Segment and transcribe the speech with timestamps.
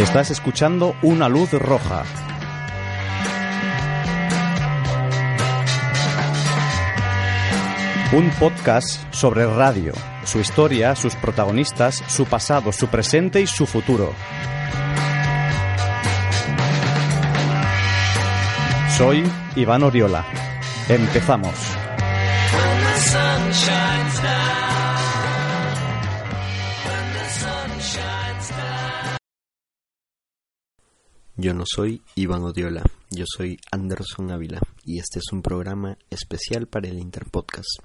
[0.00, 2.04] Estás escuchando Una Luz Roja.
[8.10, 9.92] Un podcast sobre radio,
[10.24, 14.14] su historia, sus protagonistas, su pasado, su presente y su futuro.
[18.96, 19.22] Soy
[19.54, 20.24] Iván Oriola.
[20.88, 21.54] Empezamos.
[31.42, 36.66] Yo no soy Iván Odiola, yo soy Anderson Ávila y este es un programa especial
[36.66, 37.78] para el Interpodcast.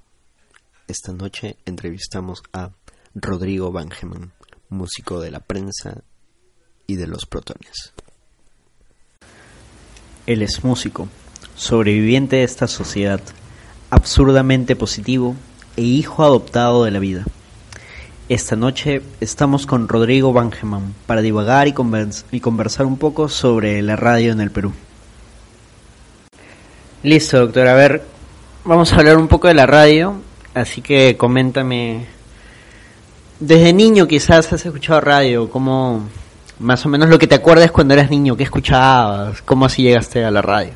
[0.90, 2.72] Esta noche entrevistamos a
[3.14, 4.34] Rodrigo Bangeman,
[4.68, 6.04] músico de la prensa
[6.86, 7.94] y de los protones.
[10.26, 11.08] Él es músico,
[11.56, 13.22] sobreviviente de esta sociedad,
[13.90, 15.34] absurdamente positivo
[15.78, 17.26] e hijo adoptado de la vida.
[18.28, 23.82] Esta noche estamos con Rodrigo Bangeman para divagar y, convers- y conversar un poco sobre
[23.84, 24.74] la radio en el Perú.
[27.04, 27.68] Listo, doctor.
[27.68, 28.02] A ver,
[28.64, 30.16] vamos a hablar un poco de la radio,
[30.56, 32.08] así que coméntame.
[33.40, 36.08] Desde niño quizás has escuchado radio, ¿cómo,
[36.60, 40.26] más o menos lo que te acuerdas cuando eras niño, qué escuchabas, cómo así llegaste
[40.26, 40.72] a la radio?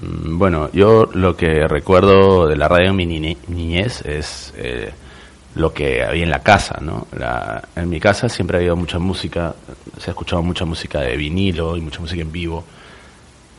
[0.00, 4.92] Mm, Bueno, yo lo que recuerdo de la radio en mi niñe- niñez es eh,
[5.56, 7.06] lo que había en la casa, ¿no?
[7.18, 9.54] La- en mi casa siempre ha habido mucha música,
[9.98, 12.64] se ha escuchado mucha música de vinilo y mucha música en vivo.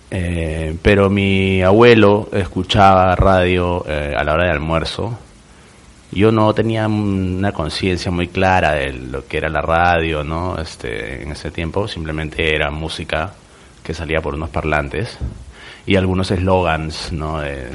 [0.10, 5.18] Eh, pero mi abuelo escuchaba radio eh, a la hora de almuerzo.
[6.12, 10.58] Yo no tenía una conciencia muy clara de lo que era la radio, ¿no?
[10.58, 13.34] Este, en ese tiempo simplemente era música
[13.84, 15.18] que salía por unos parlantes
[15.86, 17.40] y algunos eslogans, ¿no?
[17.40, 17.68] De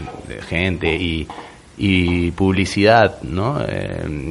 [0.49, 1.27] gente y,
[1.77, 3.59] y publicidad, ¿no?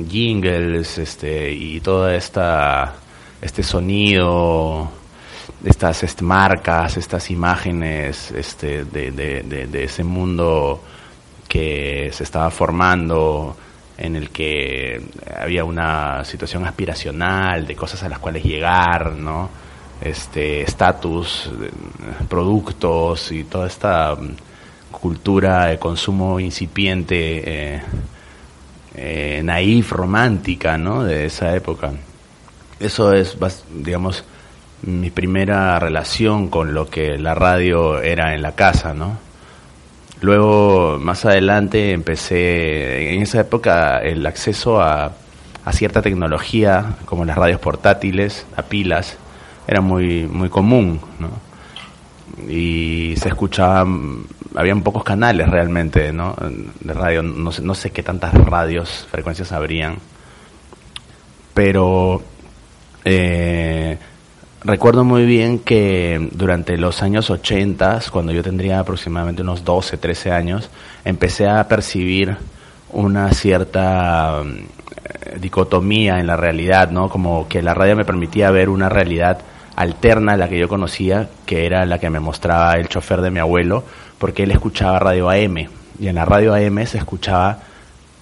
[0.10, 2.94] Jingles, este, y toda esta,
[3.42, 4.90] este sonido,
[5.64, 10.84] estas este, marcas, estas imágenes, este, de, de, de, de ese mundo
[11.48, 13.58] que se estaba formando,
[13.98, 15.02] en el que
[15.40, 19.50] había una situación aspiracional de cosas a las cuales llegar, ¿no?
[20.02, 21.52] Este estatus,
[22.28, 24.18] productos y toda esta
[25.02, 27.42] cultura de consumo incipiente,
[27.76, 27.82] eh,
[28.96, 31.04] eh, naif, romántica, ¿no?
[31.04, 31.92] De esa época.
[32.80, 33.38] Eso es,
[33.74, 34.24] digamos,
[34.84, 39.18] mi primera relación con lo que la radio era en la casa, ¿no?
[40.22, 45.14] Luego, más adelante, empecé, en esa época, el acceso a,
[45.66, 49.18] a cierta tecnología, como las radios portátiles, a pilas,
[49.68, 51.51] era muy, muy común, ¿no?
[52.48, 54.24] Y se escuchaban,
[54.56, 56.36] habían pocos canales realmente, ¿no?
[56.80, 59.98] De radio, no sé, no sé qué tantas radios, frecuencias habrían,
[61.54, 62.22] pero
[63.04, 63.98] eh,
[64.64, 70.32] recuerdo muy bien que durante los años 80, cuando yo tendría aproximadamente unos 12, 13
[70.32, 70.70] años,
[71.04, 72.38] empecé a percibir
[72.90, 77.10] una cierta eh, dicotomía en la realidad, ¿no?
[77.10, 79.40] Como que la radio me permitía ver una realidad
[79.76, 83.32] alterna a la que yo conocía, que era la que me mostraba el chofer de
[83.32, 83.84] mi abuelo,
[84.18, 85.68] porque él escuchaba radio AM,
[86.00, 87.60] y en la radio AM se escuchaba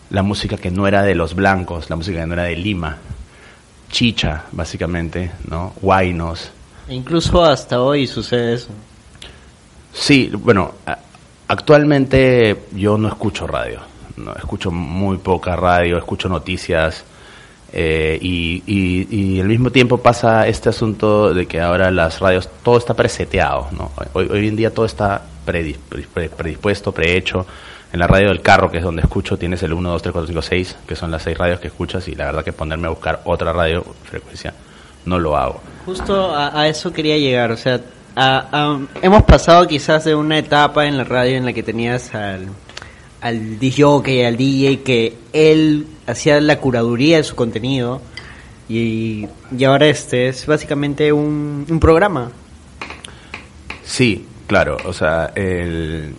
[0.10, 2.98] la música que no era de los blancos, la música que no era de Lima,
[3.92, 5.74] chicha, básicamente, ¿no?
[5.82, 6.52] Guainos.
[6.88, 8.70] E incluso hasta hoy sucede eso.
[9.94, 10.74] Sí, bueno,
[11.48, 13.80] actualmente yo no escucho radio,
[14.18, 17.04] no escucho muy poca radio, escucho noticias
[17.72, 22.50] Eh, y, y, y al mismo tiempo pasa este asunto de que ahora las radios,
[22.64, 23.92] todo está preseteado, ¿no?
[24.14, 25.78] Hoy, hoy en día todo está predis-
[26.14, 27.46] pre- predispuesto, prehecho.
[27.92, 30.28] En la radio del carro, que es donde escucho, tienes el 1, 2, 3, 4,
[30.28, 32.92] 5, 6, que son las seis radios que escuchas, y la verdad que ponerme a
[32.92, 34.54] buscar otra radio frecuencia
[35.06, 35.60] no lo hago.
[35.86, 37.82] Justo a, a eso quería llegar, o sea,
[38.16, 42.14] a- a- hemos pasado quizás de una etapa en la radio en la que tenías
[42.14, 42.48] al,
[43.22, 48.02] al DJ, al DJ, que él hacía la curaduría de su contenido
[48.68, 52.32] y, y ahora este es básicamente un, un programa.
[53.84, 54.78] Sí, claro.
[54.86, 56.14] O sea, el,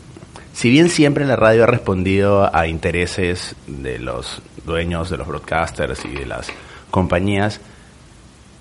[0.53, 6.05] si bien siempre la radio ha respondido a intereses de los dueños de los broadcasters
[6.05, 6.49] y de las
[6.91, 7.61] compañías,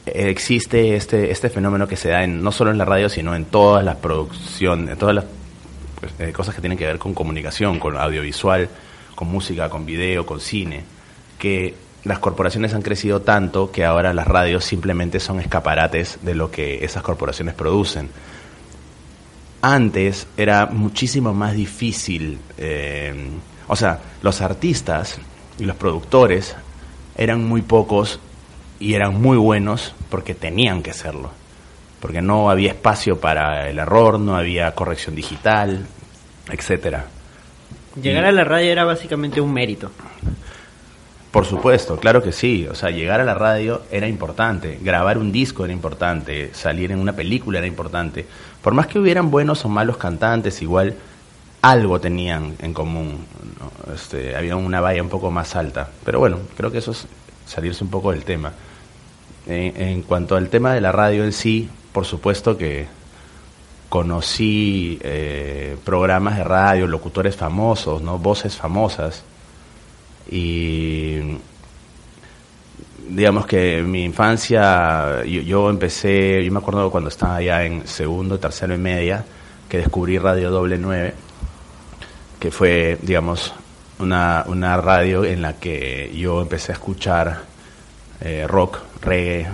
[0.05, 3.45] existe este este fenómeno que se da en, no solo en la radio, sino en
[3.45, 5.25] todas las producciones, en todas las
[6.19, 8.69] eh, cosas que tienen que ver con comunicación, con audiovisual,
[9.15, 10.83] con música, con video, con cine,
[11.39, 16.51] que las corporaciones han crecido tanto que ahora las radios simplemente son escaparates de lo
[16.51, 18.09] que esas corporaciones producen
[19.61, 23.13] antes era muchísimo más difícil, eh,
[23.67, 25.19] o sea, los artistas
[25.57, 26.55] y los productores
[27.17, 28.19] eran muy pocos
[28.79, 31.31] y eran muy buenos porque tenían que serlo,
[31.99, 35.85] porque no había espacio para el error, no había corrección digital,
[36.49, 37.07] etcétera.
[38.01, 39.91] Llegar a la radio era básicamente un mérito.
[41.31, 42.67] Por supuesto, claro que sí.
[42.69, 46.99] O sea, llegar a la radio era importante, grabar un disco era importante, salir en
[46.99, 48.25] una película era importante.
[48.63, 50.95] Por más que hubieran buenos o malos cantantes, igual
[51.61, 53.25] algo tenían en común.
[53.59, 53.93] ¿no?
[53.93, 55.89] Este, había una valla un poco más alta.
[56.03, 57.05] Pero bueno, creo que eso es
[57.45, 58.51] salirse un poco del tema.
[59.45, 62.87] En, cuanto al tema de la radio en sí, por supuesto que
[63.87, 68.19] conocí eh, programas de radio, locutores famosos, ¿no?
[68.19, 69.23] voces famosas
[70.31, 71.37] y
[73.09, 78.39] digamos que mi infancia yo, yo empecé, yo me acuerdo cuando estaba ya en segundo,
[78.39, 79.25] tercero y media,
[79.67, 81.13] que descubrí Radio Doble 9,
[82.39, 83.53] que fue, digamos,
[83.99, 87.41] una, una radio en la que yo empecé a escuchar
[88.21, 89.47] eh, rock, reggae,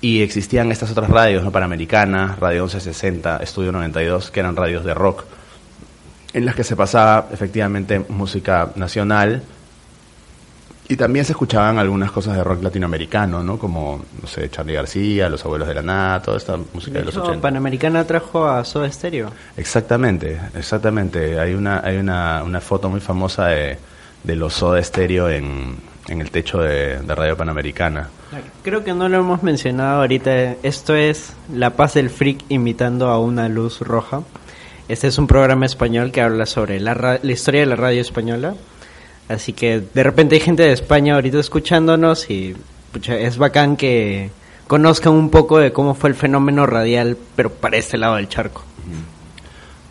[0.00, 1.52] y existían estas otras radios, ¿no?
[1.52, 5.24] Panamericana, Radio 1160, Estudio 92, que eran radios de rock,
[6.32, 9.42] en las que se pasaba efectivamente música nacional
[10.88, 13.58] y también se escuchaban algunas cosas de rock latinoamericano, ¿no?
[13.58, 17.04] Como, no sé, Charlie García, Los Abuelos de la Nada, toda esta música de, De
[17.06, 17.40] los hecho, 80.
[17.40, 19.30] Panamericana trajo a Soda Stereo.
[19.56, 21.38] Exactamente, exactamente.
[21.38, 23.78] Hay una, hay una, una foto muy famosa de,
[24.24, 25.76] de los Soda Stereo en,
[26.08, 28.08] en el techo de, de Radio Panamericana.
[28.62, 30.56] Creo que no lo hemos mencionado ahorita.
[30.62, 34.22] Esto es La Paz del Freak invitando a una luz roja.
[34.92, 38.56] Este es un programa español que habla sobre la, historia de la radio española.
[39.26, 42.54] Así que de repente hay gente de España ahorita escuchándonos y
[43.08, 44.28] es bacán que
[44.66, 48.64] conozcan un poco de cómo fue el fenómeno radial, pero para este lado del charco.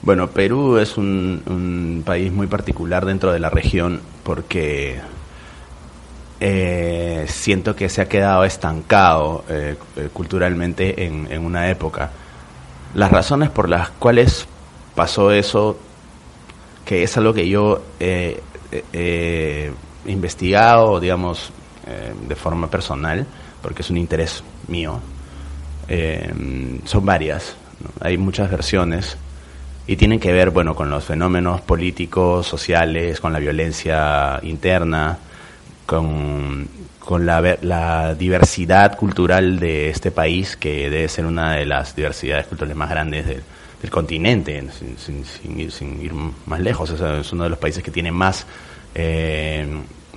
[0.03, 5.00] Bueno, Perú es un, país muy particular dentro de la región porque
[6.39, 9.77] eh, siento que se ha quedado estancado eh,
[10.13, 12.12] culturalmente en, en una época.
[12.94, 14.48] Las razones por las cuales
[14.95, 15.77] pasó eso,
[16.85, 18.41] que es algo que yo eh,
[18.71, 19.71] eh, eh,
[20.05, 21.51] he investigado, digamos,
[21.88, 23.25] eh, de forma personal,
[23.61, 25.00] porque es un interés mío,
[25.88, 26.31] eh,
[26.86, 27.55] son varias.
[28.00, 29.17] Hay muchas versiones
[29.88, 35.17] y tienen que ver, bueno, con los fenómenos políticos, sociales, con la violencia interna,
[35.86, 36.67] con,
[37.03, 42.46] con la, la diversidad cultural de este país, que debe ser una de las diversidades
[42.48, 43.43] culturales más grandes del,
[43.89, 46.13] continente, sin, sin- sin ir, sin ir
[46.46, 46.91] más lejos.
[46.91, 48.46] Es uno de los países que tiene más
[48.93, 49.65] eh,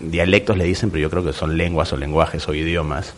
[0.01, 3.15] dialectos, le dicen, pero yo creo que son lenguas o lenguajes o idiomas.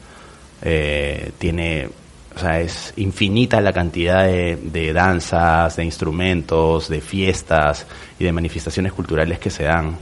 [0.62, 1.88] Eh, tiene
[2.34, 7.86] o sea, es infinita la cantidad de, de danzas, de instrumentos, de fiestas
[8.18, 9.96] y de manifestaciones culturales que se dan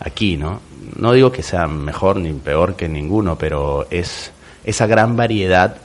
[0.00, 0.60] aquí, ¿no?
[0.96, 4.32] No digo que sea mejor ni peor que ninguno, pero es
[4.64, 5.76] esa gran variedad,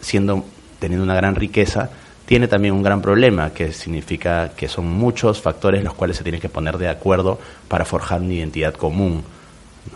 [0.00, 0.44] siendo
[0.80, 1.90] teniendo una gran riqueza,
[2.26, 6.40] tiene también un gran problema, que significa que son muchos factores los cuales se tienen
[6.40, 9.22] que poner de acuerdo para forjar una identidad común.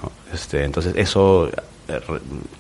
[0.03, 0.13] ¿no?
[0.33, 1.49] Este, entonces eso
[1.89, 2.01] eh,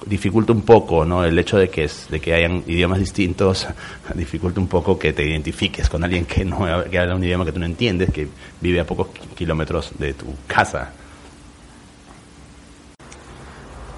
[0.06, 1.25] dificulta un poco ¿no?
[1.25, 3.66] el hecho de que, es, de que hayan idiomas distintos,
[4.14, 7.52] dificulta un poco que te identifiques con alguien que, no, que habla un idioma que
[7.52, 8.28] tú no entiendes, que
[8.61, 10.92] vive a pocos kilómetros de tu casa.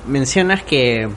[0.07, 1.09] Mencionas que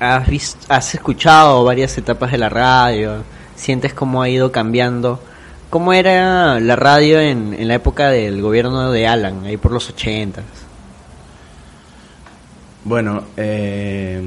[0.00, 3.22] has, visto, has escuchado varias etapas de la radio,
[3.54, 5.20] sientes cómo ha ido cambiando.
[5.70, 9.88] ¿Cómo era la radio en, en la época del gobierno de Alan, ahí por los
[9.88, 10.44] ochentas?
[12.84, 14.20] Bueno, eh,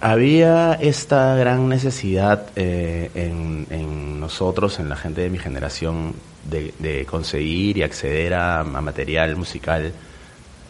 [0.00, 6.14] había esta gran necesidad eh, en, en nosotros, en la gente de mi generación,
[6.44, 9.92] de, conseguir y acceder a, a material musical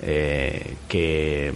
[0.03, 1.53] eh, que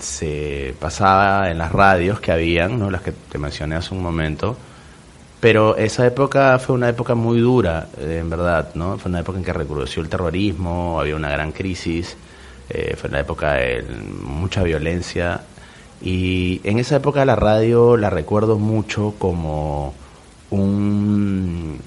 [0.00, 2.90] se pasaba en las radios que habían, ¿no?
[2.90, 4.56] las que te mencioné hace un momento.
[5.40, 8.98] Pero esa época fue una época muy dura, eh, en verdad, ¿no?
[8.98, 12.14] Fue una época en que recrudeció el terrorismo, había una gran crisis,
[12.68, 13.82] eh, fue una época de
[14.22, 15.40] mucha violencia.
[16.02, 19.94] Y en esa época la radio la recuerdo mucho como
[20.50, 21.78] un...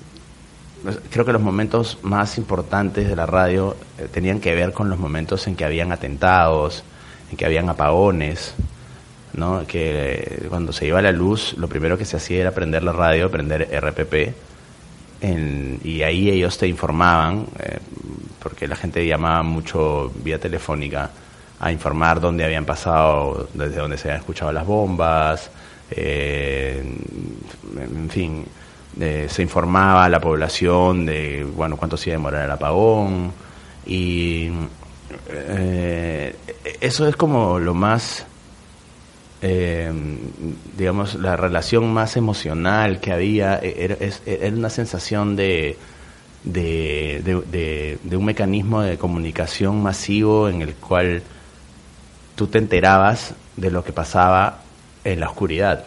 [1.12, 4.98] Creo que los momentos más importantes de la radio eh, tenían que ver con los
[4.98, 6.93] momentos en que habían atentados, en
[7.36, 8.54] que habían apagones,
[9.34, 9.66] ¿no?
[9.68, 10.14] que
[10.44, 13.30] eh, cuando se iba la luz, lo primero que se hacía era prender la radio,
[13.32, 14.34] prender RPP,
[15.22, 17.80] en- y ahí ellos te informaban, eh,
[18.42, 21.10] porque la gente llamaba mucho vía telefónica
[21.60, 25.50] a informar dónde habían pasado, desde dónde se habían escuchado las bombas,
[25.92, 26.84] eh,
[27.80, 28.46] en fin,
[29.00, 33.32] eh, se informaba a la población de bueno cuánto se iba a demorar el apagón
[33.88, 34.50] y
[35.30, 36.36] eh,
[36.82, 38.26] eso es como lo más
[39.42, 39.92] eh,
[40.78, 45.78] digamos, la relación más emocional que había era, es- era una sensación de,
[46.46, 51.24] de- de- de un mecanismo de comunicación masivo en el cual
[52.36, 54.60] tú te enterabas de lo que pasaba
[55.04, 55.84] en la oscuridad.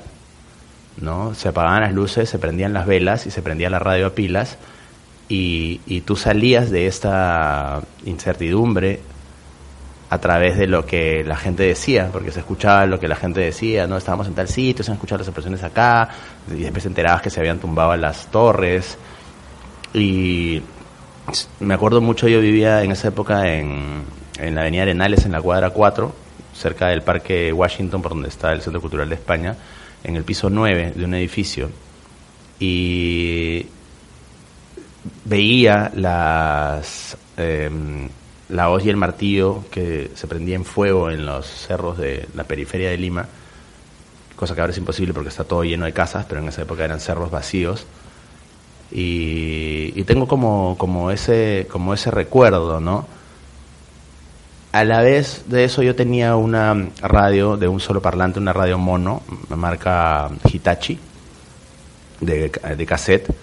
[1.01, 1.35] ¿no?
[1.35, 4.59] Se apagaban las luces, se prendían las velas y se prendía la radio a pilas
[5.31, 9.01] y, y tú salías de esta incertidumbre
[10.09, 13.41] a través de lo que la gente decía, porque se escuchaba lo que la gente
[13.41, 16.09] decía, no estábamos en tal sitio, se han escuchado las expresiones acá,
[16.51, 18.97] y después te enterabas que se habían tumbado las torres.
[19.93, 20.63] Y
[21.61, 24.05] me acuerdo mucho, yo vivía en esa época en,
[24.39, 26.15] en la Avenida Arenales, en la cuadra 4,
[26.55, 29.57] cerca del Parque Washington, por donde está el Centro Cultural de España,
[30.05, 31.69] en el piso 9 de un edificio.
[32.61, 33.67] Y
[35.25, 38.09] veía las em,
[38.49, 42.45] la hoz y el martillo que se prendía en fuego en los cerros de la
[42.45, 43.27] periferia de Lima,
[44.37, 46.85] cosa que ahora es imposible porque está todo lleno de casas, pero en esa época
[46.85, 47.87] eran cerros vacíos.
[48.93, 53.07] Y, y tengo como, como, ese, como ese recuerdo, ¿no?
[54.71, 58.79] A la vez de eso yo tenía una radio de un solo parlante, una radio
[58.79, 60.99] mono, marca Hitachi,
[62.21, 63.35] de, de cassette.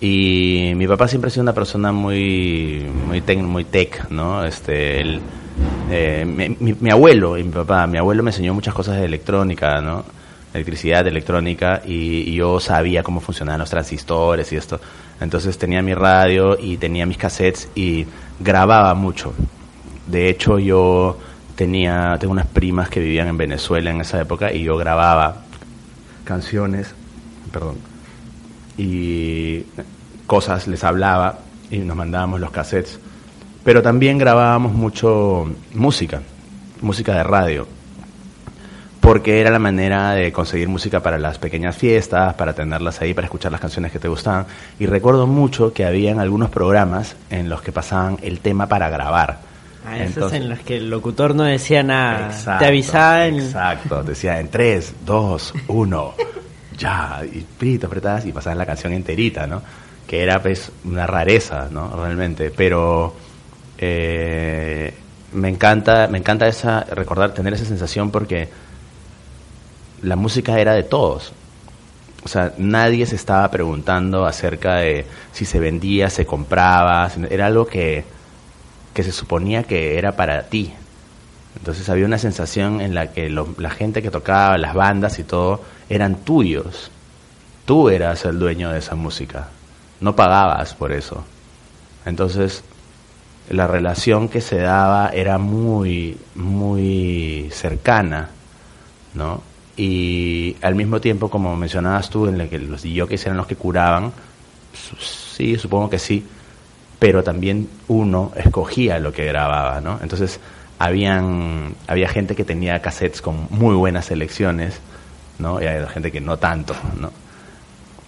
[0.00, 4.44] Y mi papá siempre ha sido una persona muy muy muy tech, ¿no?
[4.44, 5.20] Este, él,
[5.90, 9.04] eh, mi, mi- mi abuelo y mi papá, mi abuelo me enseñó muchas cosas de
[9.04, 10.04] electrónica, ¿no?
[10.54, 14.80] Electricidad, electrónica, y, y yo sabía cómo funcionaban los transistores y esto.
[15.20, 18.06] Entonces tenía mi radio y tenía mis cassettes y
[18.40, 19.34] grababa mucho.
[20.06, 21.18] De hecho, yo
[21.56, 25.42] tenía, tengo unas primas que vivían en Venezuela en esa época y yo grababa
[26.24, 26.94] canciones,
[27.52, 27.76] perdón,
[28.80, 29.66] y
[30.26, 31.38] cosas, les hablaba
[31.70, 32.98] y nos mandábamos los cassettes.
[33.62, 36.22] Pero también grabábamos mucho música,
[36.80, 37.68] música de radio,
[39.00, 43.26] porque era la manera de conseguir música para las pequeñas fiestas, para tenerlas ahí, para
[43.26, 44.46] escuchar las canciones que te gustaban.
[44.78, 49.40] Y recuerdo mucho que habían algunos programas en los que pasaban el tema para grabar.
[49.86, 52.28] Ah, esos Entonces- en los que el locutor no decía nada.
[52.30, 53.40] Exacto, te avisaba en...
[53.40, 56.14] Exacto, decía en 3, 2, 1,
[56.80, 59.62] ya, y pito, apretabas y pasaban la canción enterita, ¿no?
[60.06, 61.94] Que era pues una rareza, ¿no?
[61.94, 63.14] Realmente, pero
[63.78, 64.92] eh,
[65.34, 68.48] me encanta, me encanta esa, recordar, tener esa sensación porque
[70.02, 71.32] la música era de todos.
[72.24, 77.66] O sea, nadie se estaba preguntando acerca de si se vendía, se compraba, era algo
[77.66, 78.04] que,
[78.94, 80.72] que se suponía que era para ti.
[81.56, 85.24] Entonces había una sensación en la que lo- la gente que tocaba, las bandas y
[85.24, 86.90] todo, eran tuyos.
[87.64, 89.48] Tú eras el dueño de esa música.
[90.00, 91.24] No pagabas por eso.
[92.06, 92.62] Entonces,
[93.50, 98.30] la relación que se daba era muy, muy cercana,
[99.14, 99.42] ¿no?
[99.76, 103.56] Y al mismo tiempo, como mencionabas tú, en la que los DJs eran los que
[103.56, 104.12] curaban,
[104.98, 106.24] sí, supongo que sí,
[106.98, 109.98] pero también uno escogía lo que grababa, ¿no?
[110.02, 110.38] Entonces,
[110.80, 114.80] habían, había gente que tenía cassettes con muy buenas selecciones,
[115.38, 115.62] ¿no?
[115.62, 117.12] Y había gente que no tanto, ¿no?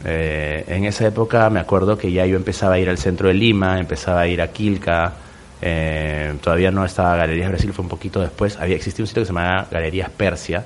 [0.07, 3.35] Eh, en esa época me acuerdo que ya yo empezaba a ir al centro de
[3.35, 5.12] Lima, empezaba a ir a Quilca,
[5.61, 8.57] eh, todavía no estaba Galerías Brasil, fue un poquito después.
[8.59, 10.64] Había existía un sitio que se llamaba Galerías Persia,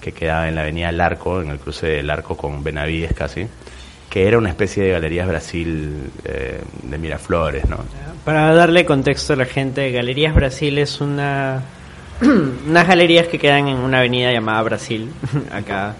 [0.00, 3.48] que quedaba en la avenida El Arco, en el cruce del Arco con Benavides casi,
[4.08, 7.78] que era una especie de Galerías Brasil eh, de Miraflores, ¿no?
[8.24, 11.62] Para darle contexto a la gente, Galerías Brasil es una
[12.66, 15.10] unas galerías que quedan en una avenida llamada Brasil,
[15.52, 15.94] acá,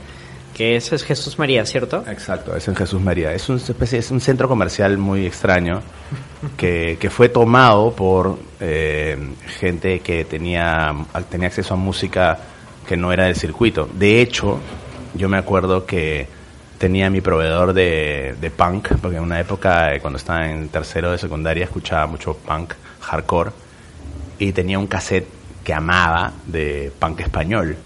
[0.53, 2.03] que eso es Jesús María, ¿cierto?
[2.09, 3.33] Exacto, es en Jesús María.
[3.33, 5.81] Es, una especie, es un centro comercial muy extraño
[6.57, 9.17] que, que fue tomado por eh,
[9.61, 10.93] gente que tenía,
[11.31, 12.39] tenía acceso a música
[12.89, 13.89] que no era del circuito.
[13.93, 14.59] De hecho,
[15.15, 16.27] yo me acuerdo que
[16.79, 21.11] tenía mi proveedor de, de punk, porque en una época, eh, cuando estaba en tercero
[21.11, 23.51] de secundaria, escuchaba mucho punk, hardcore,
[24.39, 25.29] y tenía un cassette
[25.65, 27.77] que amaba de punk español,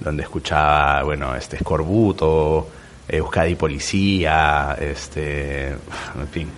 [0.00, 2.68] donde escuchaba, bueno, este Escorbuto,
[3.06, 6.48] Euskadi Policía, este, en fin,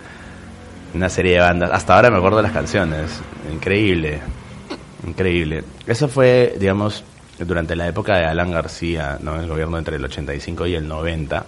[0.93, 1.69] una serie de bandas.
[1.71, 3.21] Hasta ahora me acuerdo de las canciones,
[3.51, 4.21] increíble,
[5.05, 5.63] increíble.
[5.85, 7.03] Eso fue, digamos,
[7.39, 9.39] durante la época de Alan García, ¿no?
[9.39, 11.45] el gobierno entre el 85 y el 90.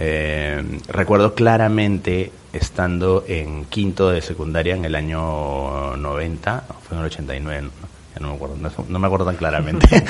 [0.00, 7.06] Eh, recuerdo claramente estando en quinto de secundaria en el año 90, fue en el
[7.06, 7.70] 89, no,
[8.14, 9.88] ya no me acuerdo, no, no me acuerdo tan claramente,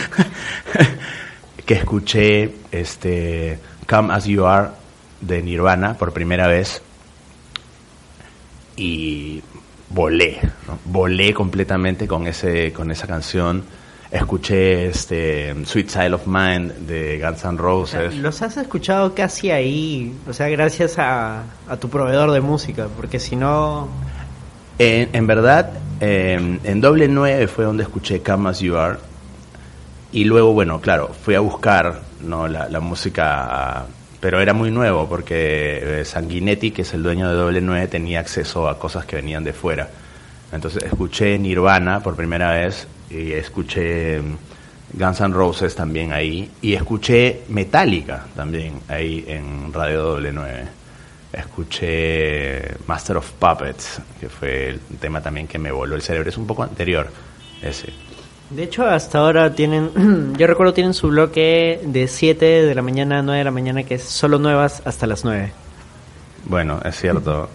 [1.66, 4.68] que escuché este Come As You Are
[5.22, 6.82] de Nirvana por primera vez
[8.76, 9.42] y
[9.88, 10.78] volé, ¿no?
[10.84, 13.64] volé completamente con ese con esa canción.
[14.10, 18.16] Escuché este Sweet Side of Mind de Guns N' Roses.
[18.16, 23.20] Los has escuchado casi ahí, o sea, gracias a, a tu proveedor de música, porque
[23.20, 23.88] si no...
[24.78, 28.98] En, en verdad, eh, en doble 9 fue donde escuché Come As You Are.
[30.10, 32.48] Y luego, bueno, claro, fui a buscar ¿no?
[32.48, 33.84] la, la música,
[34.20, 38.20] pero era muy nuevo porque eh, Sanguinetti, que es el dueño de doble 9, tenía
[38.20, 39.90] acceso a cosas que venían de fuera.
[40.50, 44.20] Entonces escuché Nirvana por primera vez y escuché
[44.92, 50.64] Guns N' Roses también ahí y escuché Metallica también ahí en Radio Doble 9.
[51.32, 56.30] Escuché Master of Puppets, que fue el tema también que me voló el cerebro.
[56.30, 57.08] Es un poco anterior
[57.62, 57.92] ese.
[58.50, 63.18] De hecho, hasta ahora tienen, yo recuerdo tienen su bloque de 7 de la mañana
[63.18, 65.52] a 9 de la mañana, que es solo nuevas hasta las 9.
[66.46, 67.50] Bueno, es cierto.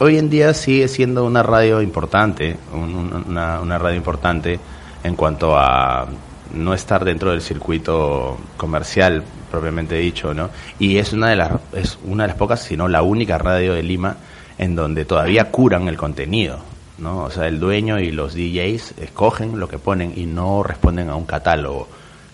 [0.00, 4.58] Hoy en día sigue siendo una radio importante, un- un- una, una radio importante
[5.02, 6.06] en cuanto a
[6.54, 10.50] no estar dentro del circuito comercial propiamente dicho, ¿no?
[10.78, 13.74] Y es una de las es una de las pocas, si no la única radio
[13.74, 14.16] de Lima
[14.56, 16.58] en donde todavía curan el contenido,
[16.98, 17.24] ¿no?
[17.24, 21.16] O sea, el dueño y los DJs escogen lo que ponen y no responden a
[21.16, 21.88] un catálogo,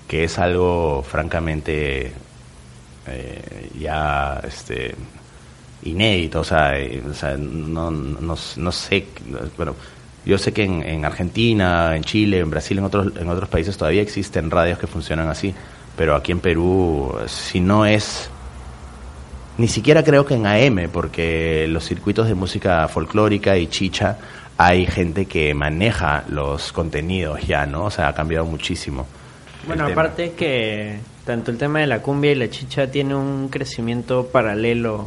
[0.07, 2.13] que es algo francamente
[3.07, 4.95] eh, ya este
[5.85, 9.07] inédito, o sea, eh, o sea, no, no, no sé,
[9.57, 9.75] bueno,
[10.25, 13.77] yo sé que en, en Argentina, en Chile, en Brasil, en otros, en otros países
[13.77, 15.55] todavía existen radios que funcionan así,
[15.97, 18.31] pero aquí en Perú, si no es,
[19.59, 24.19] ni siquiera creo que en AM, porque los circuitos de música folclórica y chicha,
[24.57, 27.85] hay gente que maneja los contenidos ya, ¿no?
[27.85, 29.07] O sea, ha cambiado muchísimo.
[29.67, 34.27] Bueno, aparte que tanto el tema de la cumbia y la chicha tiene un crecimiento
[34.27, 35.07] paralelo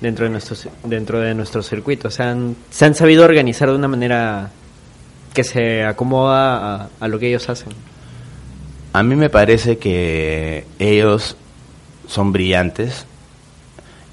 [0.00, 3.74] dentro de nuestro dentro de nuestro circuito, o sea, han- se han sabido organizar de
[3.76, 4.50] una manera
[5.34, 7.68] que se acomoda a, a lo que ellos hacen.
[8.92, 11.36] A mí me parece que ellos
[12.08, 13.06] son brillantes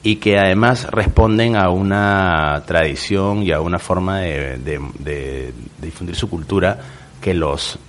[0.04, 4.58] y que además responden a una tradición y a una forma de-
[5.00, 6.78] de difundir su cultura
[7.20, 7.80] que los,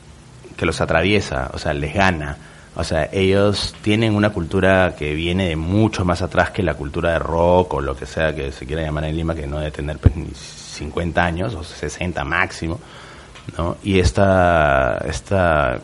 [0.57, 2.37] que los atraviesa, o sea, les gana.
[2.77, 7.13] O sea, ellos tienen una cultura que viene de mucho más atrás que la cultura
[7.13, 9.73] de rock o lo que sea que se quiera llamar en Lima, que no debe
[9.73, 12.79] tener pues, ni 50 años o 60 máximo.
[13.57, 13.77] ¿no?
[13.83, 15.81] Y esta, esta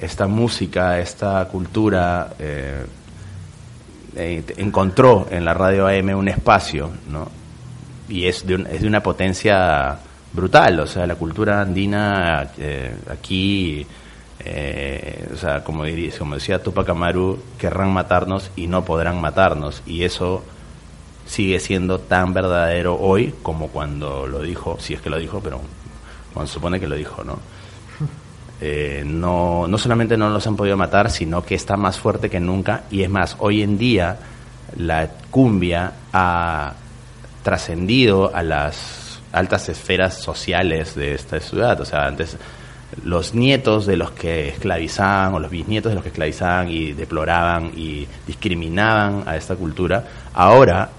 [0.00, 2.84] esta música, esta cultura, eh,
[4.16, 7.28] eh, encontró en la radio AM un espacio, ¿no?
[8.08, 9.96] Y es de, un- es de una potencia
[10.32, 13.86] brutal, o sea, la cultura andina eh, aquí,
[14.40, 19.82] eh, o sea, como, diría, como decía Tupac Amaru, querrán matarnos y no podrán matarnos,
[19.86, 20.42] y eso
[21.26, 25.60] sigue siendo tan verdadero hoy como cuando lo dijo, si es que lo dijo, pero
[26.32, 27.38] cuando se supone que lo dijo, ¿no?
[28.60, 32.38] Eh, no, no solamente no los han podido matar, sino que está más fuerte que
[32.40, 32.84] nunca.
[32.90, 34.16] Y es más, hoy en día
[34.76, 36.72] la cumbia ha
[37.42, 41.78] trascendido a las altas esferas sociales de esta ciudad.
[41.80, 42.38] O sea, antes
[43.02, 47.72] los nietos de los que esclavizaban o los bisnietos de los que esclavizaban y deploraban
[47.76, 50.90] y discriminaban a esta cultura, ahora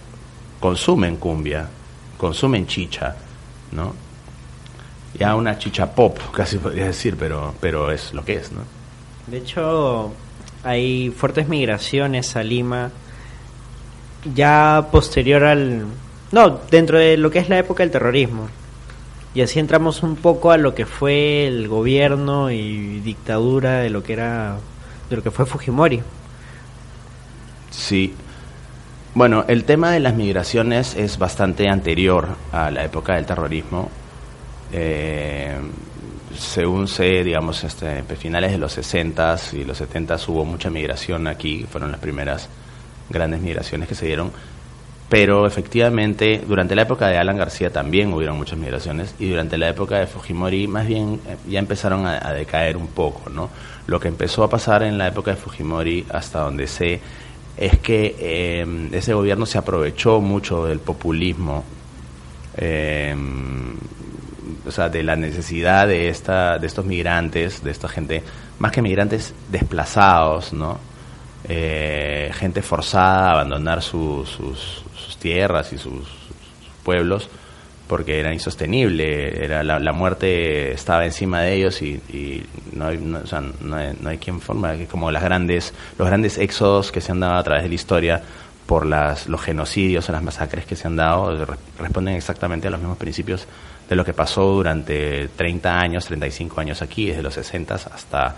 [0.59, 1.67] consumen cumbia,
[2.17, 3.15] consumen chicha,
[3.71, 3.93] ¿no?
[5.17, 8.61] Ya una chicha pop, casi podría decir, pero, pero es lo que es, ¿no?
[9.27, 10.13] De hecho,
[10.63, 12.91] hay fuertes migraciones a Lima
[14.33, 15.85] ya posterior al...
[16.31, 18.49] No, dentro de lo que es la época del terrorismo.
[19.35, 24.01] Y así entramos un poco a lo que fue el gobierno y dictadura de lo
[24.01, 24.57] que era
[25.09, 26.01] de lo que fue Fujimori.
[27.69, 28.13] Sí.
[29.13, 33.89] Bueno, el tema de las migraciones es bastante anterior a la época del terrorismo.
[34.71, 35.55] Eh,
[36.37, 41.65] según sé, digamos, este, finales de los 60 y los 70 hubo mucha migración aquí,
[41.69, 42.49] fueron las primeras
[43.09, 44.31] grandes migraciones que se dieron.
[45.07, 49.69] Pero efectivamente, durante la época de Alan García también hubieron muchas migraciones y durante la
[49.69, 53.49] época de Fujimori más bien eh, ya empezaron a, a decaer un poco, ¿no?
[53.85, 57.01] Lo que empezó a pasar en la época de Fujimori, hasta donde sé,
[57.55, 61.63] es que eh, ese gobierno se aprovechó mucho del populismo,
[62.57, 63.15] eh,
[64.67, 68.23] o sea, de la necesidad de, esta, de estos migrantes, de esta gente,
[68.57, 70.79] más que migrantes desplazados, ¿no?
[71.47, 74.94] Eh, gente forzada a abandonar su- sus, sus
[75.25, 76.07] tierras y sus,
[76.83, 77.29] pueblos
[77.87, 82.97] porque era insostenible, era la, la muerte estaba encima de ellos y, y no, hay,
[82.97, 87.43] no, hay, quien forma, como las grandes, los grandes éxodos que se han dado a
[87.43, 88.21] través de la historia
[88.67, 92.71] por las, los genocidios o las masacres que se han dado, re- responden exactamente a
[92.71, 93.47] los mismos principios
[93.89, 98.35] de lo que pasó durante 30 años, 35 años aquí, desde los 60 hasta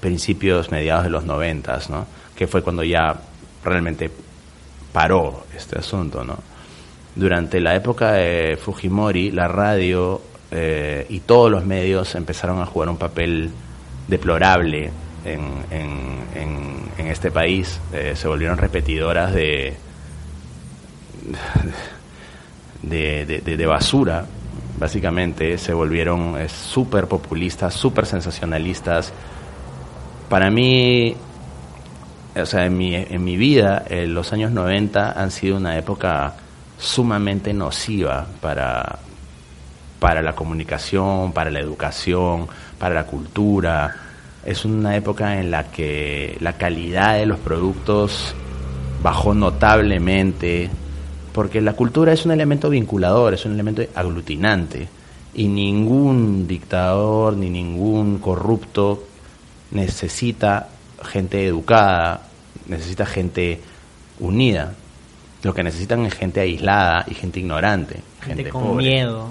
[0.00, 2.06] principios, mediados de los 90, ¿no?
[2.36, 3.16] que fue cuando ya
[3.64, 4.10] realmente
[4.92, 6.36] paró este asunto, ¿no?
[7.14, 10.20] Durante la época de Fujimori, la radio
[10.50, 13.50] eh, y todos los medios empezaron a jugar un papel
[14.06, 14.90] deplorable
[15.24, 15.48] en,
[17.10, 17.80] este país.
[17.92, 19.76] Eh, se volvieron repetidoras de-
[22.82, 24.24] de- de basura,
[24.78, 25.58] básicamente.
[25.58, 29.12] Se volvieron eh, súper populistas, súper sensacionalistas.
[30.28, 31.16] Para mí,
[32.40, 36.34] o sea, en mi, en mi vida, eh, los años 90 han sido una época
[36.78, 38.98] sumamente nociva para,
[39.98, 42.46] para la comunicación, para la educación,
[42.78, 43.96] para la cultura.
[44.44, 48.34] Es una época en la que la calidad de los productos
[49.02, 50.70] bajó notablemente,
[51.32, 54.88] porque la cultura es un elemento vinculador, es un elemento aglutinante,
[55.34, 59.04] y ningún dictador ni ningún corrupto
[59.70, 60.68] necesita
[61.04, 62.27] gente educada,
[62.68, 63.60] necesita gente
[64.20, 64.74] unida.
[65.42, 69.28] Lo que necesitan es gente aislada y gente ignorante, gente, Gente con pobre miedo.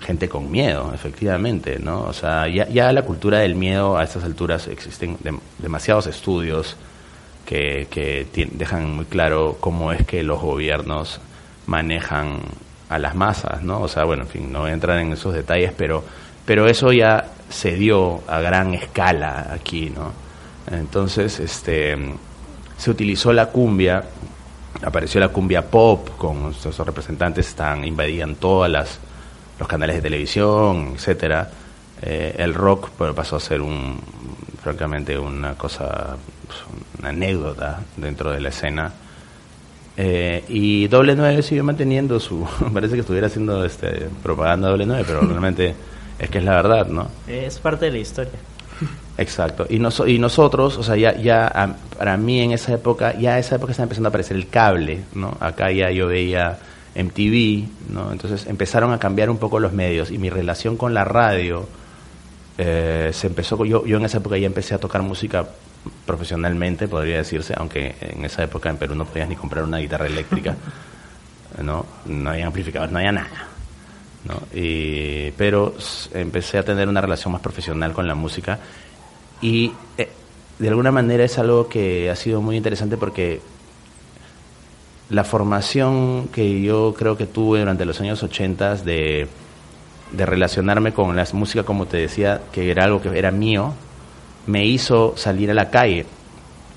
[0.00, 2.02] gente con miedo, efectivamente, ¿no?
[2.04, 6.76] O sea, ya, ya la cultura del miedo a estas alturas existen dem- demasiados estudios
[7.44, 11.20] que, que dejan muy claro cómo es que los gobiernos
[11.66, 12.40] manejan
[12.88, 13.80] a las masas, ¿no?
[13.82, 16.02] O sea, bueno, en fin, no voy a entrar en esos detalles, pero,
[16.46, 20.12] pero eso ya se dio a gran escala aquí, ¿no?
[20.70, 21.96] Entonces, este,
[22.82, 24.02] se utilizó la cumbia,
[24.82, 28.98] apareció la cumbia pop, con esos representantes están, invadían todas las
[29.56, 31.48] los canales de televisión, etcétera.
[32.02, 34.00] Eh, el rock bueno, pasó a ser un,
[34.60, 36.16] francamente, una cosa,
[36.98, 38.92] una anécdota dentro de la escena.
[39.96, 45.04] Eh, y Doble 9 siguió manteniendo su, parece que estuviera haciendo este, propaganda Doble 9,
[45.06, 45.76] pero realmente
[46.18, 47.06] es que es la verdad, ¿no?
[47.28, 48.40] Es parte de la historia.
[49.18, 49.66] Exacto.
[49.68, 53.72] Y, y nosotros, o sea, ya, ya para mí en esa época, ya esa época
[53.72, 55.36] estaba empezando a aparecer el cable, ¿no?
[55.40, 56.58] Acá ya yo veía
[56.94, 58.12] MTV, ¿no?
[58.12, 61.66] Entonces empezaron a cambiar un poco los medios y mi relación con la radio
[62.58, 65.46] eh, se empezó, yo, yo en esa época ya empecé a tocar música
[66.06, 70.06] profesionalmente, podría decirse, aunque en esa época en Perú no podías ni comprar una guitarra
[70.06, 70.56] eléctrica,
[71.62, 71.86] ¿no?
[72.06, 73.51] No había amplificadores, no había nada.
[74.24, 74.42] ¿No?
[74.54, 75.74] Y, pero
[76.12, 78.58] empecé a tener una relación más profesional con la música
[79.40, 80.08] y eh,
[80.58, 83.40] de alguna manera es algo que ha sido muy interesante porque
[85.10, 89.28] la formación que yo creo que tuve durante los años 80 de,
[90.12, 93.74] de relacionarme con la música, como te decía, que era algo que era mío,
[94.46, 96.06] me hizo salir a la calle,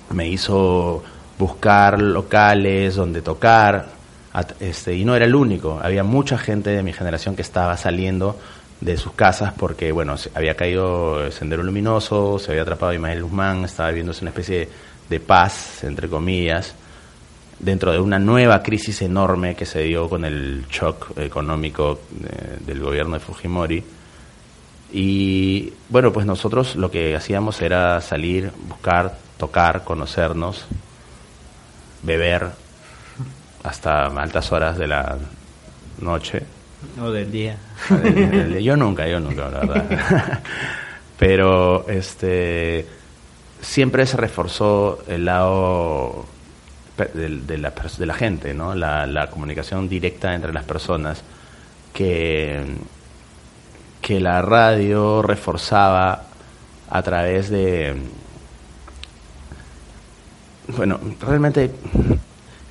[0.09, 1.03] me hizo
[1.37, 3.94] buscar locales donde tocar,
[4.59, 8.37] este, y no era el único, había mucha gente de mi generación que estaba saliendo
[8.81, 13.89] de sus casas porque, bueno, había caído Sendero Luminoso, se había atrapado Ismael Guzmán, estaba
[13.89, 14.67] viviéndose una especie
[15.09, 16.75] de paz, entre comillas,
[17.59, 22.81] dentro de una nueva crisis enorme que se dio con el shock económico eh, del
[22.81, 23.83] gobierno de Fujimori.
[24.91, 30.65] Y bueno, pues nosotros lo que hacíamos era salir, buscar, tocar, conocernos,
[32.03, 32.64] beber
[33.65, 35.17] hasta altas horas de la
[35.99, 36.43] noche.
[37.01, 37.57] O del día.
[38.61, 40.39] Yo nunca, yo nunca, la verdad.
[41.19, 42.85] Pero este
[43.61, 46.25] siempre se reforzó el lado
[46.97, 48.75] de, de la, de la gente, ¿no?
[48.75, 51.23] La, la comunicación directa entre las personas
[51.93, 52.61] que
[54.05, 56.25] que la radio reforzaba
[56.91, 57.95] a través de...
[60.77, 61.71] Bueno, realmente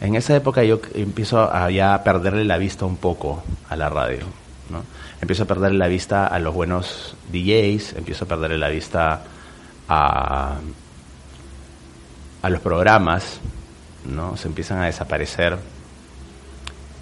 [0.04, 4.26] en esa época yo empiezo a ya perderle la vista un poco a la radio,
[4.68, 4.84] ¿no?
[5.22, 9.22] Empiezo a perderle la vista a los buenos DJs, empiezo a perderle la vista
[9.88, 10.58] a,
[12.46, 13.40] los programas,
[14.04, 14.36] ¿no?
[14.36, 15.56] Se empiezan a desaparecer.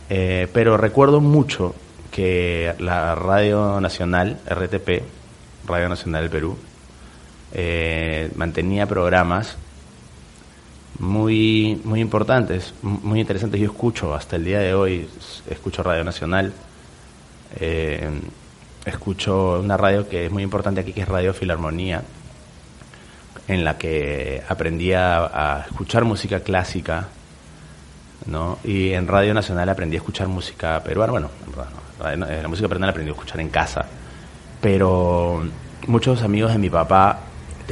[0.09, 1.75] Eh, pero recuerdo mucho
[2.12, 5.03] que la Radio Nacional, RTP,
[5.67, 6.57] Radio Nacional del Perú,
[7.53, 9.57] eh, mantenía programas
[10.99, 13.61] muy, muy importantes, muy interesantes.
[13.61, 15.09] Yo escucho hasta el día de hoy,
[15.49, 16.53] escucho Radio Nacional,
[17.61, 18.11] eh,
[18.85, 22.03] escucho una radio que es muy importante aquí, que es Radio Filarmonía,
[23.49, 27.09] en la que aprendí a, escuchar música clásica,
[28.27, 28.59] ¿no?
[28.65, 31.31] Y en Radio Nacional aprendí a escuchar música peruana, bueno,
[31.99, 33.87] la música peruana la aprendí a escuchar en casa,
[34.61, 35.43] pero
[35.87, 37.19] muchos amigos de mi papá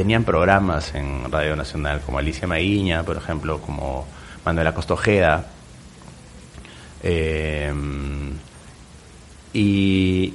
[0.00, 4.06] tenían programas en Radio Nacional, como Alicia Maguiña, por ejemplo, como
[4.46, 5.44] Manuela Costojeda.
[7.02, 7.70] Eh,
[9.52, 10.32] y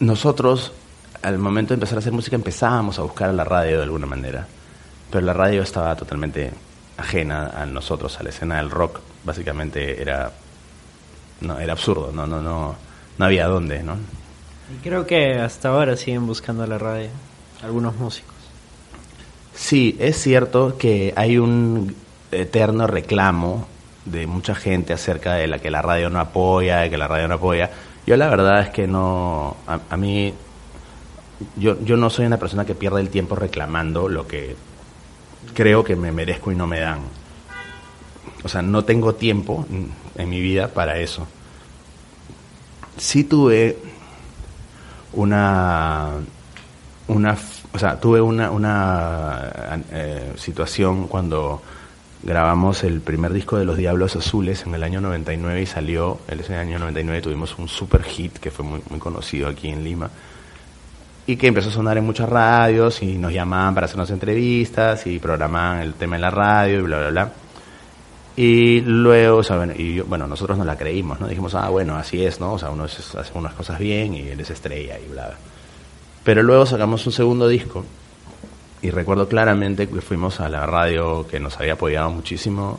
[0.00, 0.72] nosotros,
[1.20, 4.06] al momento de empezar a hacer música, empezábamos a buscar a la radio de alguna
[4.06, 4.46] manera,
[5.10, 6.50] pero la radio estaba totalmente
[6.96, 9.00] ajena a nosotros, a la escena del rock.
[9.22, 10.32] Básicamente era,
[11.60, 12.74] era absurdo, no, no, no,
[13.18, 13.96] no había dónde, ¿no?
[14.74, 17.10] Y creo que hasta ahora siguen buscando la radio
[17.62, 18.34] algunos músicos.
[19.54, 21.94] Sí, es cierto que hay un
[22.30, 23.66] eterno reclamo
[24.04, 27.28] de mucha gente acerca de la que la radio no apoya, de que la radio
[27.28, 27.70] no apoya.
[28.06, 30.34] Yo la verdad es que no, a, mí,
[31.56, 34.56] yo, yo no soy una persona que pierde el tiempo reclamando lo que
[35.54, 37.00] creo que me merezco y no me dan.
[38.42, 39.66] O sea, no tengo tiempo
[40.16, 41.28] en mi vida para eso.
[42.96, 43.78] Sí tuve
[45.12, 46.10] una
[47.08, 47.36] una,
[47.72, 49.50] o sea, tuve una, una
[49.90, 51.62] eh, situación cuando
[52.22, 56.40] grabamos el primer disco de Los Diablos Azules en el año 99 y salió, en
[56.40, 60.08] ese año 99 tuvimos un super hit que fue muy, muy conocido aquí en Lima
[61.26, 65.18] y que empezó a sonar en muchas radios y nos llamaban para hacernos entrevistas y
[65.18, 67.32] programaban el tema en la radio y bla, bla, bla.
[68.34, 71.28] Y luego, o sea, bueno, y bueno, nosotros no la creímos, ¿no?
[71.28, 72.54] Dijimos, ah, bueno, así es, ¿no?
[72.54, 75.36] O sea, uno hace unas cosas bien y él es estrella y bla, bla.
[76.24, 77.84] Pero luego sacamos un segundo disco
[78.80, 82.78] y recuerdo claramente que fuimos a la radio que nos había apoyado muchísimo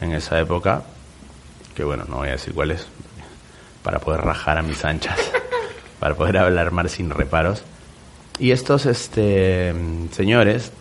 [0.00, 0.82] en esa época,
[1.74, 2.86] que bueno, no voy a decir cuál es,
[3.82, 5.18] para poder rajar a mis anchas,
[5.98, 7.62] para poder hablar más sin reparos.
[8.38, 9.74] Y estos este,
[10.12, 10.72] señores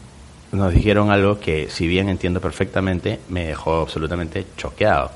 [0.52, 5.12] nos dijeron algo que, si bien entiendo perfectamente, me dejó absolutamente choqueado,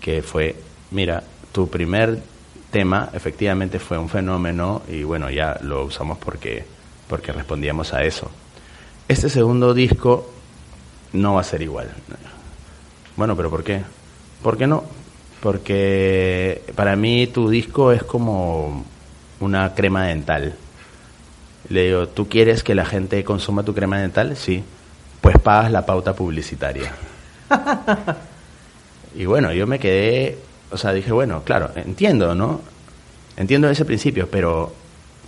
[0.00, 0.56] que fue,
[0.90, 2.18] mira, tu primer
[2.70, 6.64] tema efectivamente fue un fenómeno y bueno, ya lo usamos porque,
[7.08, 8.30] porque respondíamos a eso.
[9.08, 10.30] Este segundo disco
[11.12, 11.90] no va a ser igual.
[13.16, 13.82] Bueno, pero ¿por qué?
[14.42, 14.84] ¿Por qué no?
[15.40, 18.84] Porque para mí tu disco es como
[19.40, 20.54] una crema dental.
[21.68, 24.36] Le digo, ¿tú quieres que la gente consuma tu crema dental?
[24.36, 24.62] Sí.
[25.20, 26.92] Pues pagas la pauta publicitaria.
[29.16, 30.38] y bueno, yo me quedé
[30.70, 32.60] o sea, dije, bueno, claro, entiendo, ¿no?
[33.36, 34.72] Entiendo ese principio, pero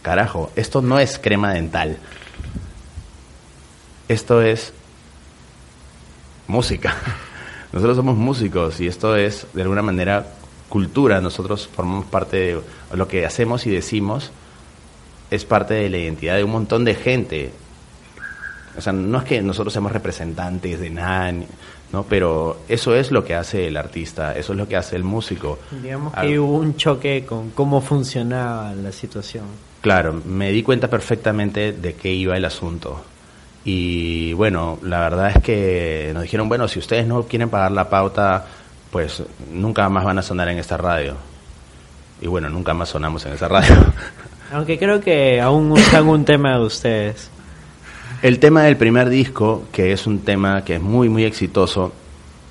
[0.02, 1.98] carajo, esto no es crema dental.
[4.08, 4.72] Esto es
[6.46, 6.96] música.
[7.72, 10.26] Nosotros somos músicos y esto es, de alguna manera,
[10.68, 11.20] cultura.
[11.20, 14.32] Nosotros formamos parte de lo que hacemos y decimos,
[15.30, 17.52] es parte de la identidad de un montón de gente.
[18.76, 21.32] O sea, no es que nosotros seamos representantes de nada,
[21.92, 22.04] ¿no?
[22.04, 25.58] Pero eso es lo que hace el artista, eso es lo que hace el músico.
[25.82, 29.44] Digamos que hubo un choque con cómo funcionaba la situación.
[29.80, 33.02] Claro, me di cuenta perfectamente de qué iba el asunto.
[33.64, 37.88] Y bueno, la verdad es que nos dijeron, bueno, si ustedes no quieren pagar la
[37.88, 38.46] pauta,
[38.90, 39.22] pues
[39.52, 41.16] nunca más van a sonar en esta radio.
[42.20, 43.74] Y bueno, nunca más sonamos en esa radio.
[44.52, 47.30] Aunque creo que aún usan un tema de ustedes.
[48.22, 51.90] El tema del primer disco, que es un tema que es muy, muy exitoso,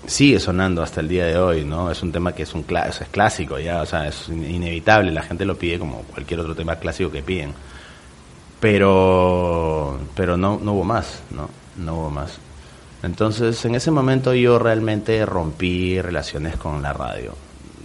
[0.08, 1.92] sigue sonando hasta el día de hoy, ¿no?
[1.92, 5.46] Es un tema que es un es clásico ya, o sea, es inevitable, la gente
[5.46, 7.54] lo pide como cualquier otro tema clásico que piden.
[8.60, 11.50] Pero pero no no hubo más, ¿no?
[11.78, 12.40] No hubo más.
[13.04, 17.36] Entonces, en ese momento yo realmente rompí relaciones con la radio.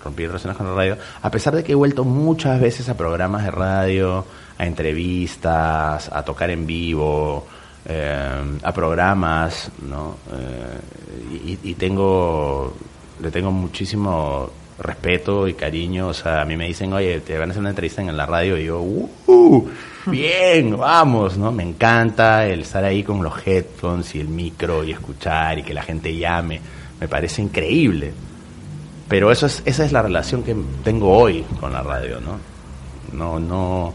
[0.02, 3.44] Rompí relaciones con la radio, a pesar de que he vuelto muchas veces a programas
[3.44, 4.24] de radio,
[4.58, 7.46] a entrevistas, a tocar en vivo,
[7.86, 10.16] eh, a programas, ¿no?
[10.32, 12.72] Eh, y, tengo,
[13.20, 16.08] le tengo muchísimo respeto y cariño.
[16.08, 18.26] O sea, a mí me dicen, oye, te van a hacer una entrevista en la
[18.26, 19.68] radio y yo, uh,
[20.06, 21.52] bien, vamos, ¿no?
[21.52, 25.74] Me encanta el estar ahí con los headphones y el micro y escuchar y que
[25.74, 26.60] la gente llame.
[27.00, 28.12] Me parece increíble.
[29.08, 32.38] Pero eso es, esa es la relación que tengo hoy con la radio, ¿no?
[33.12, 33.94] No, no,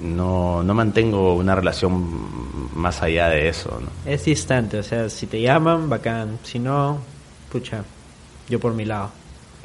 [0.00, 4.10] no, no mantengo una relación más allá de eso, ¿no?
[4.10, 6.38] Es distante, o sea, si te llaman, bacán.
[6.42, 6.98] Si no,
[7.50, 7.82] pucha,
[8.48, 9.10] yo por mi lado.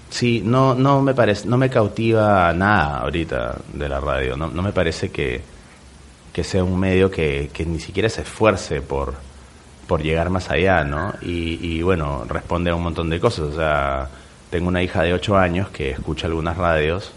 [0.10, 4.36] Sí, no, no me parece, no me cautiva nada ahorita de la radio.
[4.36, 5.42] No, no me parece que,
[6.34, 9.14] que sea un medio que, que ni siquiera se esfuerce por,
[9.88, 11.14] por llegar más allá, ¿no?
[11.22, 13.46] Y, y bueno, responde a un montón de cosas.
[13.46, 14.10] O sea,
[14.50, 17.14] tengo una hija de 8 años que escucha algunas radios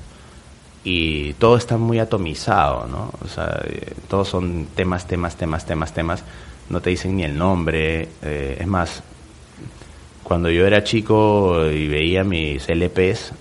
[0.84, 3.10] y todo está muy atomizado, ¿no?
[3.24, 6.22] O sea, eh, todos son temas, temas, temas, temas, temas.
[6.68, 8.08] No te dicen ni el nombre.
[8.22, 9.02] eh, es más,
[10.22, 13.32] cuando yo era chico y veía mis LPs,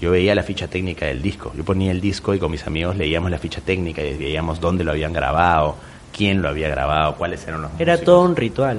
[0.00, 1.52] yo veía la ficha técnica del disco.
[1.56, 4.82] Yo ponía el disco y con mis amigos leíamos la ficha técnica y veíamos dónde
[4.84, 5.76] lo habían grabado,
[6.16, 8.04] quién lo había grabado, cuáles eran los Era músicos.
[8.14, 8.78] todo un ritual.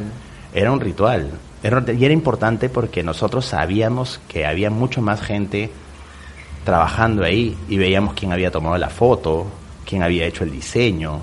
[0.54, 1.30] Era un ritual.
[1.63, 5.71] Era- y era importante porque nosotros sabíamos que había mucho más gente
[6.63, 9.47] trabajando ahí y veíamos quién había tomado la foto,
[9.86, 11.21] quién había hecho el diseño.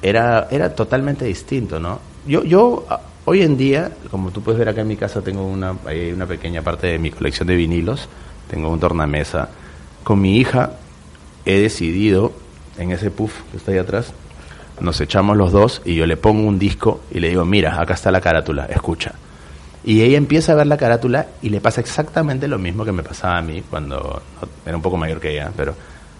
[0.00, 2.00] Era, era totalmente distinto, ¿no?
[2.26, 5.44] Yo, yo a- hoy en día, como tú puedes ver acá en mi casa, tengo
[5.46, 5.72] una,
[6.14, 8.08] una pequeña parte de mi colección de vinilos,
[8.50, 9.48] tengo un tornamesa.
[10.02, 10.72] Con mi hija
[11.44, 12.32] he decidido,
[12.78, 14.12] en ese puff que está ahí atrás,
[14.80, 17.94] nos echamos los dos y yo le pongo un disco y le digo, mira, acá
[17.94, 19.12] está la carátula, escucha.
[19.84, 23.02] Y ella empieza a ver la carátula y le pasa exactamente lo mismo que me
[23.02, 24.22] pasaba a mí cuando
[24.64, 25.74] era un poco mayor que ella, pero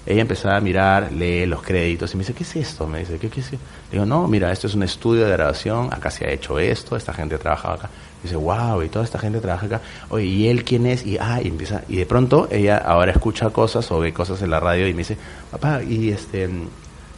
[0.05, 2.89] ella empezaba a mirar, lee los créditos y me dice, ¿qué es esto?
[2.89, 3.53] Me dice, ¿qué, qué es?
[3.53, 3.59] Le
[3.93, 7.13] digo, no, mira, esto es un estudio de grabación, acá se ha hecho esto, esta
[7.13, 7.91] gente ha trabajado acá.
[8.21, 9.81] dice, wow, y toda esta gente trabaja acá.
[10.09, 11.07] Oye, ¿y él quién es?
[11.07, 14.51] Y, ah, y empieza, y de pronto ella ahora escucha cosas o ve cosas en
[14.51, 15.17] la radio y me dice,
[15.53, 16.51] papá, y este,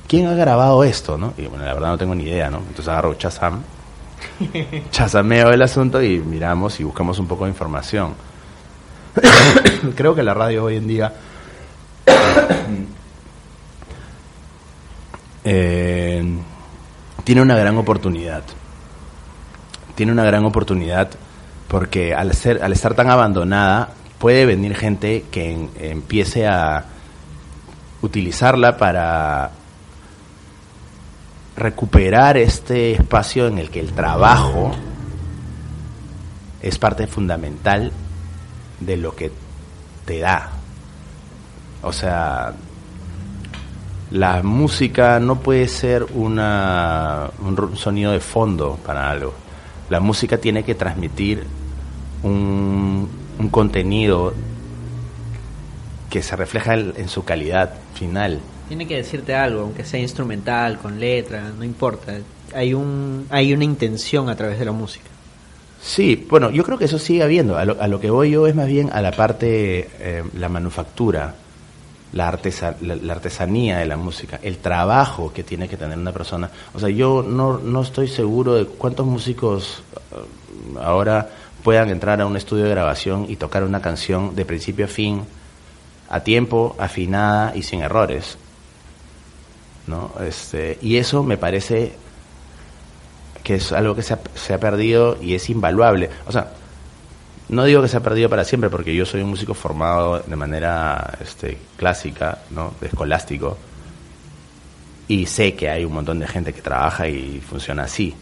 [0.07, 1.17] ¿quién ha grabado esto?
[1.17, 1.33] ¿no?
[1.39, 2.59] Y bueno, la verdad no tengo ni idea, ¿no?
[2.59, 3.63] Entonces agarro Chazam,
[4.91, 8.15] chazameo el asunto y miramos y buscamos un poco de información.
[9.97, 11.13] Creo que la radio hoy en día
[15.45, 16.25] eh,
[17.25, 18.43] tiene una gran oportunidad.
[19.95, 21.11] Tiene una gran oportunidad
[21.69, 26.85] porque al, ser, al estar tan abandonada puede venir gente que empiece a
[28.03, 29.51] utilizarla para
[31.57, 34.73] recuperar este espacio en el que el trabajo
[36.63, 37.93] es parte fundamental
[38.81, 39.31] de lo que
[40.05, 40.51] te da.
[41.83, 42.55] O sea,
[44.11, 49.35] la música no puede ser una, un sonido de fondo para algo.
[49.91, 51.45] La música tiene que transmitir
[52.23, 53.09] un,
[53.51, 54.33] contenido
[56.09, 58.41] que se refleja en su calidad final.
[58.69, 62.15] Tiene que decirte algo, aunque sea instrumental, con letra, no importa.
[62.55, 65.07] Hay un hay una intención a través de la música.
[65.83, 67.59] Sí, bueno, yo creo que eso sigue habiendo.
[67.59, 70.49] A lo, a lo que voy yo es más bien a la parte, eh, la
[70.49, 71.35] manufactura,
[72.15, 76.51] la, artesa- la, artesanía de la música, el trabajo que tiene que tener una persona.
[76.73, 81.29] O sea, yo no, no estoy seguro de cuántos músicos eh, ahora
[81.63, 85.21] puedan entrar a un estudio de grabación y tocar una canción de principio a fin,
[86.09, 88.39] a tiempo, afinada y sin errores.
[89.87, 90.13] ¿No?
[90.27, 91.93] Este, y eso me parece
[93.43, 94.15] que es algo que se
[94.55, 96.09] ha, perdido y es invaluable.
[96.27, 96.53] O sea,
[97.51, 100.37] no digo que se ha perdido para siempre, porque yo soy un músico formado de
[100.37, 102.73] manera este, clásica, ¿no?
[102.81, 103.59] de escolástico,
[105.09, 108.15] y sé que hay un montón de gente que trabaja y funciona así.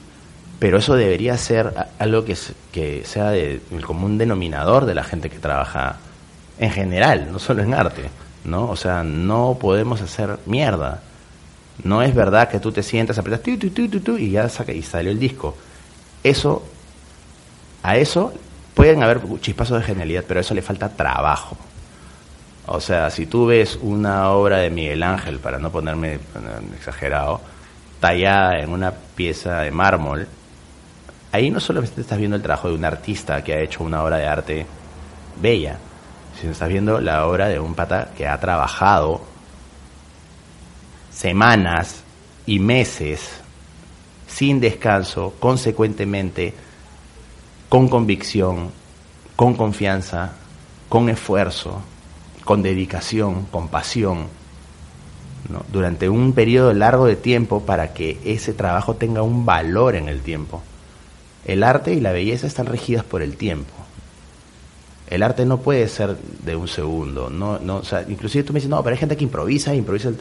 [0.59, 2.37] Pero eso debería ser algo que,
[2.73, 5.97] que sea de- el común denominador de la gente que trabaja
[6.59, 8.03] en general, no solo en arte,
[8.45, 8.69] ¿no?
[8.69, 11.01] O sea, no podemos hacer mierda.
[11.85, 15.57] No es verdad que tú te sientas, apretas y ya saca, y salió el disco.
[16.23, 16.63] Eso,
[17.83, 18.33] a eso
[18.75, 21.57] pueden haber chispazos de genialidad, pero a eso le falta trabajo.
[22.67, 26.19] O sea, si tú ves una obra de Miguel Ángel, para no ponerme eh,
[26.77, 27.41] exagerado,
[27.99, 30.29] tallada en una pieza de mármol,
[31.33, 34.19] ahí no solamente estás viendo el trabajo de un artista que ha hecho una obra
[34.19, 34.67] de arte
[35.41, 35.79] bella,
[36.41, 39.32] sino estás viendo la obra de un pata que ha trabajado
[41.15, 42.03] semanas
[42.47, 43.21] y meses
[44.27, 46.55] sin descanso, consecuentemente,
[47.69, 48.71] con convicción,
[49.37, 50.33] con confianza,
[50.89, 51.83] con esfuerzo,
[52.45, 54.27] con dedicación, con pasión,
[55.71, 60.23] durante un periodo largo de tiempo para que ese trabajo tenga un valor en el
[60.23, 60.63] tiempo.
[61.45, 63.73] El arte y la belleza están regidas por el tiempo.
[65.11, 67.29] El arte no puede ser de un segundo.
[67.29, 70.09] No, no, o sea, inclusive tú me dices, no, pero hay gente que improvisa, improvisa.
[70.09, 70.19] el-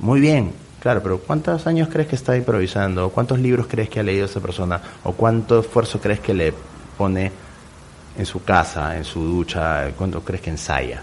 [0.00, 3.10] Muy bien, claro, pero ¿cuántos años crees que está improvisando?
[3.10, 4.80] ¿Cuántos libros crees que ha leído esa persona?
[5.04, 6.52] ¿O cuánto esfuerzo crees que le
[6.96, 7.30] pone
[8.16, 9.90] en su casa, en su ducha?
[9.96, 11.02] ¿Cuánto crees que ensaya?